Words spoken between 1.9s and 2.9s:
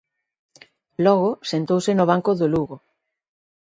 no banco do Lugo.